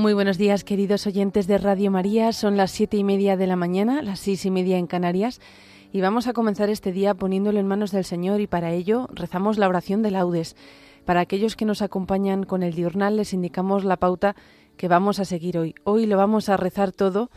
Muy 0.00 0.14
buenos 0.14 0.38
días, 0.38 0.64
queridos 0.64 1.06
oyentes 1.06 1.46
de 1.46 1.58
Radio 1.58 1.90
María. 1.90 2.32
Son 2.32 2.56
las 2.56 2.70
siete 2.70 2.96
y 2.96 3.04
media 3.04 3.36
de 3.36 3.46
la 3.46 3.54
mañana, 3.54 4.00
las 4.00 4.20
seis 4.20 4.46
y 4.46 4.50
media 4.50 4.78
en 4.78 4.86
Canarias, 4.86 5.42
y 5.92 6.00
vamos 6.00 6.26
a 6.26 6.32
comenzar 6.32 6.70
este 6.70 6.90
día 6.90 7.12
poniéndolo 7.12 7.60
en 7.60 7.66
manos 7.66 7.90
del 7.92 8.06
Señor 8.06 8.40
y 8.40 8.46
para 8.46 8.72
ello 8.72 9.10
rezamos 9.12 9.58
la 9.58 9.68
oración 9.68 10.00
de 10.00 10.10
laudes. 10.10 10.56
Para 11.04 11.20
aquellos 11.20 11.54
que 11.54 11.66
nos 11.66 11.82
acompañan 11.82 12.44
con 12.44 12.62
el 12.62 12.72
diurnal 12.72 13.18
les 13.18 13.34
indicamos 13.34 13.84
la 13.84 13.98
pauta 13.98 14.36
que 14.78 14.88
vamos 14.88 15.20
a 15.20 15.26
seguir 15.26 15.58
hoy. 15.58 15.74
Hoy 15.84 16.06
lo 16.06 16.16
vamos 16.16 16.48
a 16.48 16.56
rezar 16.56 16.92
todo 16.92 17.28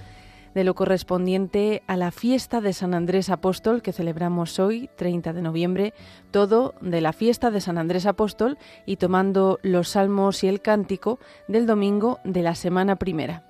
de 0.54 0.64
lo 0.64 0.76
correspondiente 0.76 1.84
a 1.88 1.98
la 1.98 2.12
fiesta 2.12 2.62
de 2.62 2.74
San 2.74 2.94
Andrés 2.94 3.30
Apóstol 3.30 3.82
que 3.82 3.94
celebramos 3.94 4.60
hoy, 4.60 4.90
30 4.96 5.34
de 5.34 5.42
noviembre, 5.42 5.94
todo 6.32 6.74
de 6.82 7.02
la 7.02 7.14
fiesta 7.14 7.52
de 7.52 7.62
San 7.62 7.78
Andrés 7.78 8.06
Apóstol 8.06 8.58
y 8.86 8.98
tomando 8.98 9.60
los 9.62 9.90
salmos 9.90 10.44
y 10.44 10.48
el 10.48 10.62
cántico 10.62 11.20
del 11.48 11.66
domingo 11.66 12.20
de 12.24 12.44
la 12.44 12.56
semana 12.56 12.96
primera. 12.98 13.44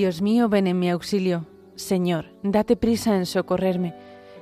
Dios 0.00 0.22
mío, 0.22 0.48
ven 0.48 0.66
en 0.66 0.78
mi 0.78 0.88
auxilio. 0.88 1.44
Señor, 1.74 2.32
date 2.42 2.74
prisa 2.74 3.16
en 3.16 3.26
socorrerme. 3.26 3.94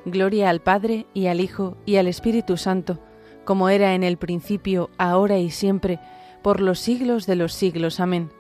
Gloria 0.04 0.50
al 0.50 0.60
Padre 0.60 1.06
y 1.14 1.26
al 1.26 1.40
Hijo 1.40 1.76
y 1.84 1.96
al 1.96 2.06
Espíritu 2.06 2.56
Santo, 2.56 3.00
como 3.44 3.68
era 3.68 3.96
en 3.96 4.04
el 4.04 4.18
principio, 4.18 4.88
ahora 4.98 5.38
y 5.38 5.50
siempre, 5.50 5.98
por 6.44 6.60
los 6.60 6.78
siglos 6.78 7.26
de 7.26 7.34
los 7.34 7.54
siglos. 7.54 7.98
Amén. 7.98 8.30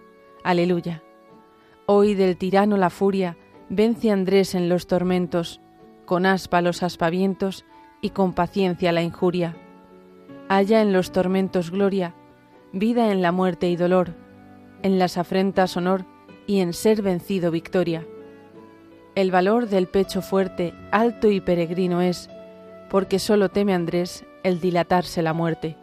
Aleluya. 0.44 1.02
Hoy 1.86 2.14
del 2.14 2.36
tirano 2.36 2.76
la 2.76 2.88
furia, 2.88 3.36
vence 3.68 4.12
Andrés 4.12 4.54
en 4.54 4.68
los 4.68 4.86
tormentos, 4.86 5.60
con 6.06 6.24
aspa 6.24 6.62
los 6.62 6.84
aspavientos 6.84 7.64
y 8.00 8.10
con 8.10 8.32
paciencia 8.32 8.92
la 8.92 9.02
injuria. 9.02 9.56
Halla 10.48 10.82
en 10.82 10.92
los 10.92 11.10
tormentos 11.10 11.72
gloria, 11.72 12.14
vida 12.72 13.10
en 13.10 13.22
la 13.22 13.32
muerte 13.32 13.68
y 13.68 13.74
dolor, 13.74 14.14
en 14.84 15.00
las 15.00 15.18
afrentas 15.18 15.76
honor, 15.76 16.06
y 16.48 16.60
en 16.60 16.72
ser 16.72 17.02
vencido 17.02 17.52
victoria. 17.52 18.04
El 19.14 19.30
valor 19.30 19.68
del 19.68 19.86
pecho 19.86 20.22
fuerte, 20.22 20.74
alto 20.90 21.30
y 21.30 21.40
peregrino 21.40 22.00
es, 22.00 22.30
porque 22.90 23.18
solo 23.18 23.50
teme 23.50 23.74
Andrés 23.74 24.24
el 24.42 24.58
dilatarse 24.58 25.22
la 25.22 25.34
muerte. 25.34 25.76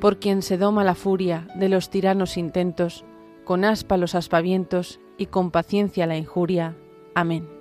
Por 0.00 0.18
quien 0.18 0.42
se 0.42 0.56
doma 0.56 0.84
la 0.84 0.94
furia 0.94 1.46
de 1.54 1.68
los 1.68 1.90
tiranos 1.90 2.38
intentos, 2.38 3.04
con 3.44 3.64
aspa 3.64 3.98
los 3.98 4.14
aspavientos 4.14 5.00
y 5.18 5.26
con 5.26 5.50
paciencia 5.50 6.06
la 6.06 6.16
injuria. 6.16 6.74
Amén. 7.14 7.57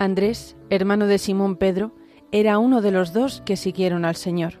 Andrés, 0.00 0.56
hermano 0.70 1.08
de 1.08 1.18
Simón 1.18 1.56
Pedro, 1.56 1.90
era 2.30 2.58
uno 2.58 2.82
de 2.82 2.92
los 2.92 3.12
dos 3.12 3.42
que 3.44 3.56
siguieron 3.56 4.04
al 4.04 4.14
Señor. 4.14 4.54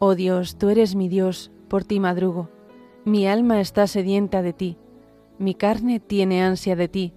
Oh 0.00 0.16
Dios, 0.16 0.56
tú 0.58 0.70
eres 0.70 0.96
mi 0.96 1.08
Dios, 1.08 1.52
por 1.68 1.84
ti 1.84 2.00
madrugo. 2.00 2.50
Mi 3.04 3.28
alma 3.28 3.60
está 3.60 3.86
sedienta 3.86 4.42
de 4.42 4.52
ti, 4.52 4.76
mi 5.38 5.54
carne 5.54 6.00
tiene 6.00 6.42
ansia 6.42 6.74
de 6.74 6.88
ti, 6.88 7.14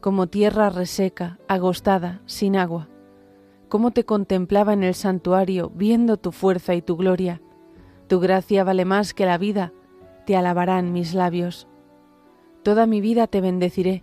como 0.00 0.26
tierra 0.26 0.70
reseca, 0.70 1.38
agostada, 1.46 2.20
sin 2.26 2.56
agua. 2.56 2.88
Cómo 3.68 3.92
te 3.92 4.04
contemplaba 4.04 4.72
en 4.72 4.82
el 4.82 4.94
santuario, 4.94 5.70
viendo 5.72 6.16
tu 6.16 6.32
fuerza 6.32 6.74
y 6.74 6.82
tu 6.82 6.96
gloria. 6.96 7.40
Tu 8.08 8.18
gracia 8.18 8.64
vale 8.64 8.84
más 8.84 9.14
que 9.14 9.24
la 9.24 9.38
vida, 9.38 9.72
te 10.26 10.36
alabarán 10.36 10.92
mis 10.92 11.14
labios. 11.14 11.68
Toda 12.64 12.86
mi 12.86 13.00
vida 13.00 13.28
te 13.28 13.40
bendeciré 13.40 14.02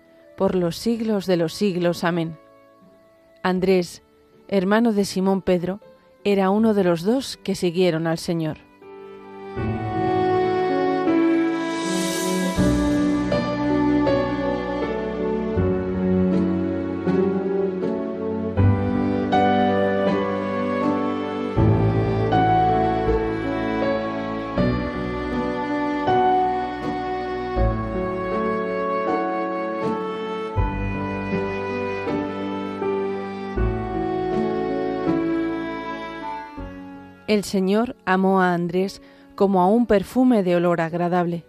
por 0.41 0.55
los 0.55 0.75
siglos 0.75 1.27
de 1.27 1.37
los 1.37 1.53
siglos. 1.53 2.03
Amén. 2.03 2.35
Andrés, 3.43 4.01
hermano 4.47 4.91
de 4.91 5.05
Simón 5.05 5.43
Pedro, 5.43 5.79
era 6.23 6.49
uno 6.49 6.73
de 6.73 6.83
los 6.83 7.03
dos 7.03 7.37
que 7.37 7.53
siguieron 7.53 8.07
al 8.07 8.17
Señor. 8.17 8.57
El 37.31 37.45
Señor 37.45 37.95
amó 38.03 38.41
a 38.41 38.53
Andrés 38.53 39.01
como 39.35 39.61
a 39.61 39.67
un 39.67 39.85
perfume 39.85 40.43
de 40.43 40.57
olor 40.57 40.81
agradable. 40.81 41.45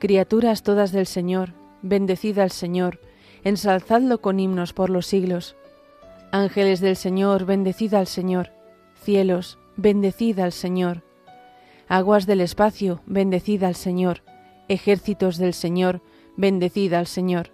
Criaturas 0.00 0.62
todas 0.62 0.92
del 0.92 1.06
Señor, 1.06 1.54
bendecid 1.80 2.38
al 2.38 2.50
Señor, 2.50 3.00
ensalzadlo 3.42 4.20
con 4.20 4.38
himnos 4.38 4.74
por 4.74 4.90
los 4.90 5.06
siglos. 5.06 5.56
Ángeles 6.30 6.80
del 6.82 6.96
Señor, 6.96 7.46
bendecid 7.46 7.94
al 7.94 8.06
Señor. 8.06 8.52
Cielos, 9.02 9.58
bendecid 9.76 10.40
al 10.40 10.52
Señor. 10.52 11.04
Aguas 11.88 12.26
del 12.26 12.42
espacio, 12.42 13.00
bendecid 13.06 13.64
al 13.64 13.76
Señor. 13.76 14.24
Ejércitos 14.68 15.38
del 15.38 15.54
Señor, 15.54 16.02
bendecid 16.36 16.92
al 16.92 17.06
Señor. 17.06 17.50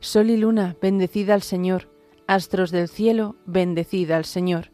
Sol 0.00 0.30
y 0.30 0.38
luna, 0.38 0.74
bendecid 0.80 1.28
al 1.28 1.42
Señor. 1.42 1.90
Astros 2.26 2.70
del 2.70 2.88
cielo, 2.88 3.36
bendecid 3.44 4.10
al 4.10 4.24
Señor. 4.24 4.73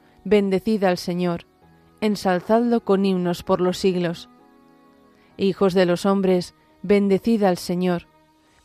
bendecida 0.23 0.89
al 0.89 0.97
Señor, 0.97 1.45
ensalzadlo 2.01 2.83
con 2.83 3.05
himnos 3.05 3.43
por 3.43 3.61
los 3.61 3.77
siglos. 3.77 4.29
Hijos 5.37 5.73
de 5.73 5.85
los 5.85 6.05
hombres, 6.05 6.55
bendecid 6.81 7.43
al 7.43 7.57
Señor, 7.57 8.07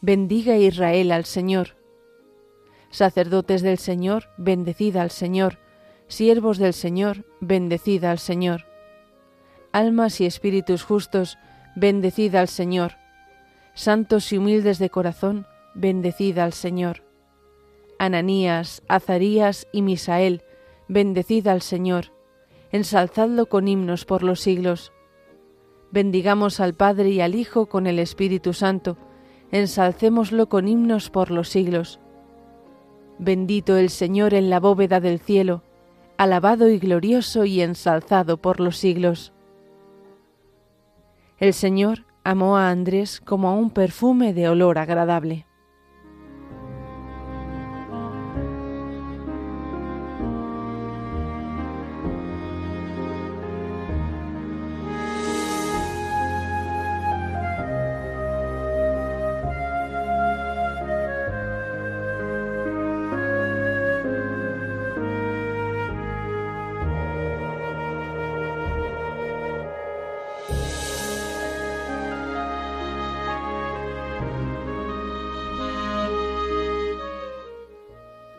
bendiga 0.01 0.57
Israel 0.57 1.13
al 1.13 1.25
Señor. 1.25 1.77
Sacerdotes 2.91 3.63
del 3.63 3.79
Señor, 3.79 4.29
bendecid 4.39 4.97
al 4.97 5.11
Señor, 5.11 5.59
siervos 6.09 6.59
del 6.59 6.73
Señor, 6.73 7.27
bendecid 7.41 8.05
al 8.05 8.19
Señor. 8.19 8.67
Almas 9.73 10.21
y 10.21 10.27
espíritus 10.27 10.83
justos, 10.83 11.39
bendecid 11.75 12.35
al 12.35 12.49
Señor. 12.49 12.93
Santos 13.75 14.33
y 14.33 14.39
humildes 14.39 14.79
de 14.79 14.89
corazón, 14.89 15.47
bendecid 15.75 16.39
al 16.39 16.53
Señor. 16.53 17.03
Ananías, 17.99 18.83
Azarías 18.89 19.67
y 19.73 19.83
Misael, 19.83 20.43
bendecid 20.89 21.47
al 21.49 21.63
Señor. 21.63 22.13
Ensalzadlo 22.71 23.47
con 23.47 23.69
himnos 23.69 24.05
por 24.05 24.23
los 24.23 24.41
siglos. 24.41 24.93
Bendigamos 25.91 26.61
al 26.61 26.75
Padre 26.75 27.11
y 27.11 27.21
al 27.21 27.35
Hijo 27.35 27.67
con 27.67 27.87
el 27.87 27.99
Espíritu 27.99 28.53
Santo, 28.53 28.97
ensalcémoslo 29.53 30.49
con 30.49 30.69
himnos 30.69 31.11
por 31.11 31.31
los 31.31 31.49
siglos. 31.49 32.01
Bendito 33.19 33.77
el 33.77 33.91
Señor 33.91 34.35
en 34.35 34.51
la 34.51 34.61
bóveda 34.61 35.01
del 35.01 35.21
cielo, 35.21 35.63
alabado 36.19 36.69
y 36.69 36.79
glorioso 36.79 37.45
y 37.45 37.61
ensalzado 37.63 38.37
por 38.37 38.61
los 38.61 38.77
siglos. 38.77 39.33
El 41.39 41.55
Señor 41.55 42.05
amó 42.25 42.57
a 42.57 42.71
Andrés 42.71 43.21
como 43.21 43.49
a 43.49 43.53
un 43.53 43.71
perfume 43.71 44.35
de 44.35 44.49
olor 44.49 44.79
agradable. 44.79 45.47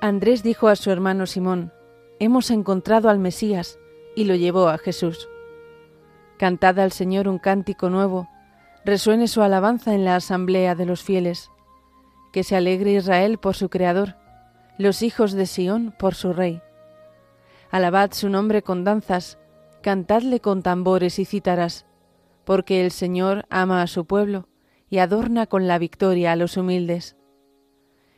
Andrés 0.07 0.41
dijo 0.41 0.69
a 0.69 0.77
su 0.77 0.89
hermano 0.89 1.25
Simón, 1.25 1.73
Hemos 2.19 2.49
encontrado 2.49 3.09
al 3.09 3.19
Mesías, 3.19 3.77
y 4.15 4.23
lo 4.23 4.35
llevó 4.35 4.69
a 4.69 4.77
Jesús. 4.77 5.27
Cantad 6.39 6.79
al 6.79 6.93
Señor 6.93 7.27
un 7.27 7.39
cántico 7.39 7.89
nuevo, 7.89 8.29
resuene 8.85 9.27
su 9.27 9.41
alabanza 9.41 9.93
en 9.93 10.05
la 10.05 10.15
asamblea 10.15 10.75
de 10.75 10.85
los 10.85 11.03
fieles. 11.03 11.51
Que 12.31 12.45
se 12.45 12.55
alegre 12.55 12.93
Israel 12.93 13.37
por 13.37 13.57
su 13.57 13.67
Creador, 13.67 14.15
los 14.77 15.01
hijos 15.01 15.33
de 15.33 15.45
Sión 15.45 15.93
por 15.99 16.15
su 16.15 16.31
Rey. 16.31 16.61
Alabad 17.69 18.13
su 18.13 18.29
nombre 18.29 18.63
con 18.63 18.85
danzas, 18.85 19.37
cantadle 19.83 20.39
con 20.39 20.63
tambores 20.63 21.19
y 21.19 21.25
cítaras, 21.25 21.85
porque 22.45 22.85
el 22.85 22.91
Señor 22.91 23.45
ama 23.49 23.81
a 23.81 23.87
su 23.87 24.05
pueblo 24.05 24.47
y 24.89 24.99
adorna 24.99 25.47
con 25.47 25.67
la 25.67 25.77
victoria 25.77 26.31
a 26.31 26.37
los 26.37 26.55
humildes 26.55 27.17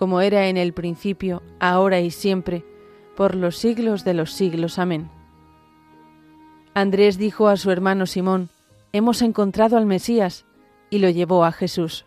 como 0.00 0.22
era 0.22 0.48
en 0.48 0.56
el 0.56 0.72
principio, 0.72 1.42
ahora 1.58 2.00
y 2.00 2.10
siempre, 2.10 2.64
por 3.18 3.34
los 3.34 3.58
siglos 3.58 4.02
de 4.02 4.14
los 4.14 4.32
siglos. 4.32 4.78
Amén. 4.78 5.10
Andrés 6.72 7.18
dijo 7.18 7.48
a 7.48 7.58
su 7.58 7.70
hermano 7.70 8.06
Simón, 8.06 8.48
Hemos 8.94 9.20
encontrado 9.20 9.76
al 9.76 9.84
Mesías, 9.84 10.46
y 10.88 11.00
lo 11.00 11.10
llevó 11.10 11.44
a 11.44 11.52
Jesús. 11.52 12.06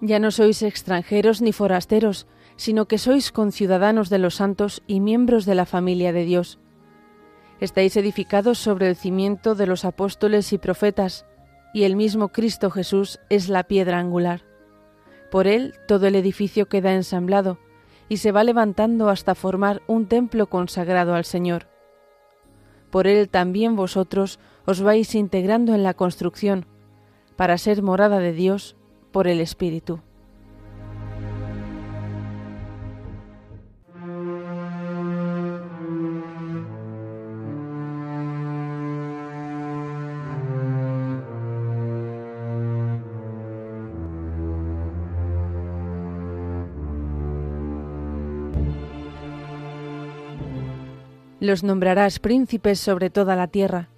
Ya 0.00 0.18
no 0.18 0.30
sois 0.30 0.62
extranjeros 0.62 1.42
ni 1.42 1.52
forasteros, 1.52 2.26
sino 2.56 2.86
que 2.86 2.98
sois 2.98 3.32
conciudadanos 3.32 4.08
de 4.08 4.18
los 4.18 4.36
santos 4.36 4.82
y 4.86 5.00
miembros 5.00 5.44
de 5.44 5.54
la 5.54 5.66
familia 5.66 6.12
de 6.12 6.24
Dios. 6.24 6.58
Estáis 7.60 7.96
edificados 7.96 8.58
sobre 8.58 8.88
el 8.88 8.96
cimiento 8.96 9.54
de 9.54 9.66
los 9.66 9.84
apóstoles 9.84 10.52
y 10.54 10.58
profetas, 10.58 11.26
y 11.74 11.84
el 11.84 11.96
mismo 11.96 12.28
Cristo 12.28 12.70
Jesús 12.70 13.20
es 13.28 13.48
la 13.50 13.64
piedra 13.64 13.98
angular. 13.98 14.42
Por 15.30 15.46
él 15.46 15.74
todo 15.86 16.06
el 16.06 16.16
edificio 16.16 16.68
queda 16.68 16.94
ensamblado, 16.94 17.58
y 18.08 18.16
se 18.16 18.32
va 18.32 18.42
levantando 18.42 19.10
hasta 19.10 19.34
formar 19.34 19.82
un 19.86 20.06
templo 20.06 20.48
consagrado 20.48 21.14
al 21.14 21.24
Señor. 21.24 21.68
Por 22.90 23.06
él 23.06 23.28
también 23.28 23.76
vosotros 23.76 24.40
os 24.64 24.80
vais 24.80 25.14
integrando 25.14 25.74
en 25.74 25.82
la 25.82 25.94
construcción, 25.94 26.66
para 27.36 27.58
ser 27.58 27.82
morada 27.82 28.18
de 28.18 28.32
Dios 28.32 28.76
por 29.10 29.26
el 29.26 29.40
Espíritu. 29.40 30.00
Los 51.40 51.64
nombrarás 51.64 52.18
príncipes 52.18 52.78
sobre 52.78 53.08
toda 53.08 53.34
la 53.34 53.48
tierra, 53.48 53.88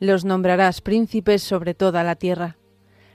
los 0.00 0.24
nombrarás 0.24 0.80
príncipes 0.82 1.42
sobre 1.42 1.74
toda 1.74 2.04
la 2.04 2.14
tierra 2.14 2.59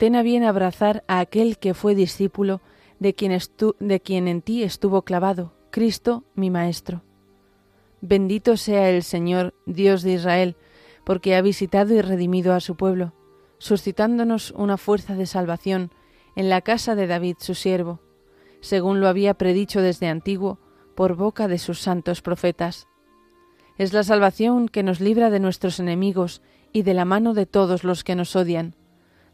ten 0.00 0.16
a 0.16 0.22
bien 0.22 0.44
abrazar 0.44 1.04
a 1.08 1.20
aquel 1.20 1.58
que 1.58 1.74
fue 1.74 1.94
discípulo 1.94 2.62
de 3.00 3.12
quien, 3.12 4.28
en 4.28 4.40
ti 4.40 4.62
estuvo 4.62 5.02
clavado, 5.02 5.52
Cristo 5.70 6.24
mi 6.34 6.48
Maestro. 6.48 7.02
Bendito 8.00 8.56
sea 8.56 8.88
el 8.88 9.02
Señor, 9.02 9.52
Dios 9.66 10.00
de 10.00 10.14
Israel, 10.14 10.56
porque 11.04 11.36
ha 11.36 11.42
visitado 11.42 11.92
y 11.92 12.00
redimido 12.00 12.54
a 12.54 12.60
su 12.60 12.76
pueblo, 12.76 13.12
suscitándonos 13.58 14.52
una 14.52 14.78
fuerza 14.78 15.16
de 15.16 15.26
salvación 15.26 15.90
en 16.34 16.48
la 16.48 16.62
casa 16.62 16.94
de 16.94 17.06
David 17.06 17.36
su 17.38 17.54
siervo, 17.54 18.00
según 18.62 19.00
lo 19.00 19.08
había 19.08 19.34
predicho 19.34 19.82
desde 19.82 20.08
antiguo 20.08 20.58
por 20.94 21.14
boca 21.14 21.46
de 21.46 21.58
sus 21.58 21.78
santos 21.78 22.22
profetas. 22.22 22.88
Es 23.76 23.92
la 23.92 24.02
salvación 24.02 24.70
que 24.70 24.82
nos 24.82 24.98
libra 25.00 25.28
de 25.28 25.40
nuestros 25.40 25.78
enemigos 25.78 26.40
y 26.72 26.84
de 26.84 26.94
la 26.94 27.04
mano 27.04 27.34
de 27.34 27.44
todos 27.44 27.84
los 27.84 28.02
que 28.02 28.14
nos 28.14 28.34
odian, 28.34 28.76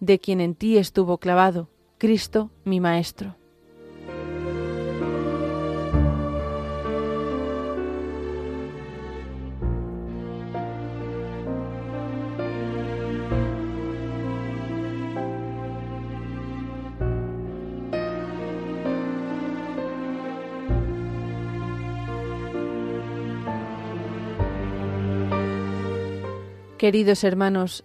de 0.00 0.18
quien 0.18 0.40
en 0.40 0.54
ti 0.54 0.78
estuvo 0.78 1.18
clavado, 1.18 1.68
Cristo 1.98 2.50
mi 2.64 2.80
Maestro. 2.80 3.36
Queridos 26.78 27.24
hermanos, 27.24 27.84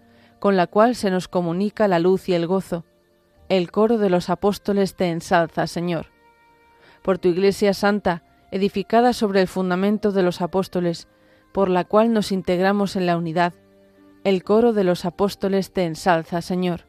con 0.41 0.57
la 0.57 0.65
cual 0.65 0.95
se 0.95 1.11
nos 1.11 1.27
comunica 1.27 1.87
la 1.87 1.99
luz 1.99 2.27
y 2.27 2.33
el 2.33 2.47
gozo. 2.47 2.83
El 3.47 3.69
coro 3.69 3.99
de 3.99 4.09
los 4.09 4.31
apóstoles 4.31 4.95
te 4.95 5.09
ensalza, 5.09 5.67
Señor. 5.67 6.07
Por 7.03 7.19
tu 7.19 7.29
Iglesia 7.29 7.75
Santa, 7.75 8.23
edificada 8.49 9.13
sobre 9.13 9.39
el 9.41 9.47
fundamento 9.47 10.11
de 10.11 10.23
los 10.23 10.41
apóstoles, 10.41 11.07
por 11.51 11.69
la 11.69 11.83
cual 11.83 12.11
nos 12.11 12.31
integramos 12.31 12.95
en 12.95 13.05
la 13.05 13.17
unidad, 13.17 13.53
el 14.23 14.43
coro 14.43 14.73
de 14.73 14.83
los 14.83 15.05
apóstoles 15.05 15.73
te 15.73 15.83
ensalza, 15.85 16.41
Señor. 16.41 16.87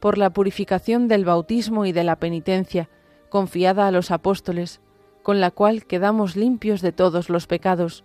Por 0.00 0.18
la 0.18 0.30
purificación 0.30 1.06
del 1.06 1.24
bautismo 1.24 1.86
y 1.86 1.92
de 1.92 2.02
la 2.02 2.16
penitencia, 2.16 2.90
confiada 3.28 3.86
a 3.86 3.92
los 3.92 4.10
apóstoles, 4.10 4.80
con 5.22 5.40
la 5.40 5.52
cual 5.52 5.86
quedamos 5.86 6.34
limpios 6.34 6.82
de 6.82 6.90
todos 6.90 7.30
los 7.30 7.46
pecados, 7.46 8.02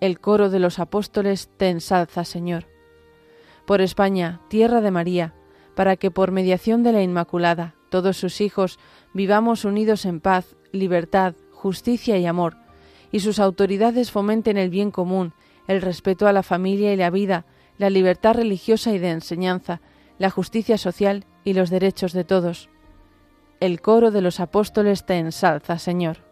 el 0.00 0.20
coro 0.20 0.50
de 0.50 0.58
los 0.58 0.78
apóstoles 0.78 1.48
te 1.56 1.70
ensalza, 1.70 2.26
Señor. 2.26 2.71
Por 3.66 3.80
España, 3.80 4.40
tierra 4.48 4.80
de 4.80 4.90
María, 4.90 5.34
para 5.74 5.96
que 5.96 6.10
por 6.10 6.32
mediación 6.32 6.82
de 6.82 6.92
la 6.92 7.02
Inmaculada 7.02 7.74
todos 7.88 8.16
sus 8.16 8.40
hijos 8.40 8.78
vivamos 9.12 9.64
unidos 9.64 10.04
en 10.06 10.20
paz, 10.20 10.56
libertad, 10.72 11.34
justicia 11.50 12.18
y 12.18 12.26
amor, 12.26 12.56
y 13.12 13.20
sus 13.20 13.38
autoridades 13.38 14.10
fomenten 14.10 14.56
el 14.56 14.70
bien 14.70 14.90
común, 14.90 15.34
el 15.68 15.82
respeto 15.82 16.26
a 16.26 16.32
la 16.32 16.42
familia 16.42 16.92
y 16.92 16.96
la 16.96 17.10
vida, 17.10 17.44
la 17.78 17.90
libertad 17.90 18.34
religiosa 18.34 18.92
y 18.92 18.98
de 18.98 19.10
enseñanza, 19.10 19.80
la 20.18 20.30
justicia 20.30 20.78
social 20.78 21.24
y 21.44 21.52
los 21.52 21.70
derechos 21.70 22.12
de 22.12 22.24
todos. 22.24 22.68
El 23.60 23.80
coro 23.80 24.10
de 24.10 24.22
los 24.22 24.40
apóstoles 24.40 25.06
te 25.06 25.18
ensalza, 25.18 25.78
Señor. 25.78 26.31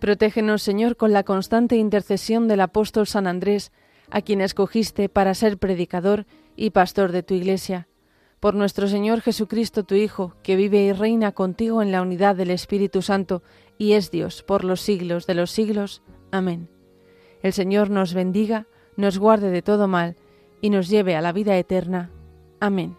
Protégenos, 0.00 0.62
Señor, 0.62 0.96
con 0.96 1.12
la 1.12 1.22
constante 1.22 1.76
intercesión 1.76 2.48
del 2.48 2.60
apóstol 2.60 3.06
San 3.06 3.26
Andrés, 3.26 3.72
a 4.10 4.20
quien 4.20 4.40
escogiste 4.40 5.08
para 5.08 5.34
ser 5.34 5.58
predicador 5.58 6.26
y 6.54 6.70
pastor 6.70 7.12
de 7.12 7.22
tu 7.22 7.34
Iglesia. 7.34 7.88
Por 8.38 8.54
nuestro 8.54 8.88
Señor 8.88 9.22
Jesucristo, 9.22 9.84
tu 9.84 9.94
Hijo, 9.94 10.36
que 10.42 10.56
vive 10.56 10.82
y 10.82 10.92
reina 10.92 11.32
contigo 11.32 11.82
en 11.82 11.92
la 11.92 12.02
unidad 12.02 12.36
del 12.36 12.50
Espíritu 12.50 13.00
Santo, 13.02 13.42
y 13.78 13.92
es 13.92 14.10
Dios 14.10 14.42
por 14.42 14.64
los 14.64 14.80
siglos 14.80 15.26
de 15.26 15.34
los 15.34 15.50
siglos. 15.50 16.02
Amén. 16.30 16.68
El 17.42 17.52
Señor 17.52 17.90
nos 17.90 18.12
bendiga, 18.12 18.66
nos 18.96 19.18
guarde 19.18 19.50
de 19.50 19.62
todo 19.62 19.88
mal, 19.88 20.16
y 20.60 20.70
nos 20.70 20.88
lleve 20.88 21.16
a 21.16 21.22
la 21.22 21.32
vida 21.32 21.56
eterna. 21.56 22.10
Amén. 22.60 22.96